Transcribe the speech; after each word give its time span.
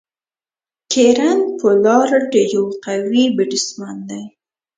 کیرن 0.91 1.39
پولارډ 1.59 2.31
یو 2.53 2.65
قوي 2.85 3.25
بيټسمېن 3.35 3.97
دئ. 4.09 4.23